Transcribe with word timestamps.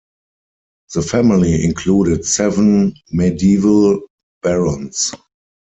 The 0.95 1.03
family 1.03 1.63
included 1.63 2.25
seven 2.25 2.95
Medieval 3.11 3.99
Barons. 4.41 5.13